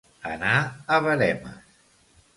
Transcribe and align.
Anar 0.29 0.55
a 0.95 0.99
veremes. 1.09 1.79